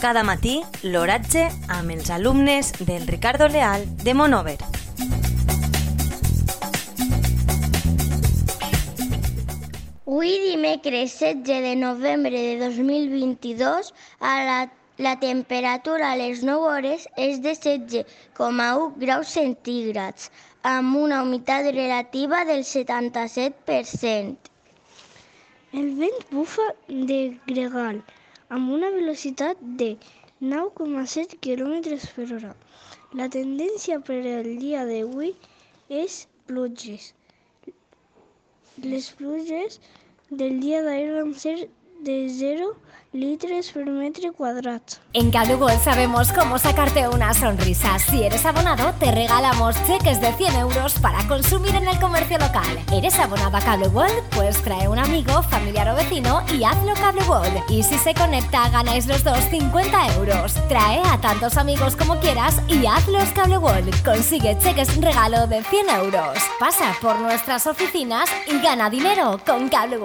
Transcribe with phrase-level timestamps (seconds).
[0.00, 4.56] cada matí l'oratge amb els alumnes del Ricardo Leal de Monover.
[10.08, 14.60] Avui dimecres 16 de novembre de 2022 a la,
[14.96, 20.30] la temperatura a les 9 hores és de 16,1 graus centígrads
[20.62, 24.36] amb una humitat relativa del 77%.
[25.72, 28.00] El vent bufa de gregal
[28.56, 29.88] amb una velocitat de
[30.52, 32.52] 9,7 km per hora.
[33.20, 35.32] La tendència per al dia d'avui
[36.02, 36.16] és
[36.50, 37.10] pluges.
[38.92, 39.78] Les pluges
[40.42, 41.56] del dia d'ahir van ser
[42.02, 42.76] de 0
[43.12, 44.80] litros por metro cuadrado.
[45.12, 47.98] En Cable sabemos cómo sacarte una sonrisa.
[47.98, 52.78] Si eres abonado, te regalamos cheques de 100 euros para consumir en el comercio local.
[52.92, 53.90] ¿Eres abonado a Cable
[54.30, 59.06] Pues trae un amigo, familiar o vecino y hazlo Cable Y si se conecta, ganáis
[59.06, 60.54] los dos 50 euros.
[60.68, 66.38] Trae a tantos amigos como quieras y hazlos Cable Consigue cheques regalo de 100 euros.
[66.58, 69.98] Pasa por nuestras oficinas y gana dinero con Cable